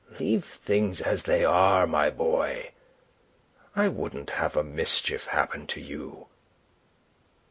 [0.19, 2.71] Leave things as they are, my boy.
[3.75, 6.25] I wouldn't have a mischief happen to you."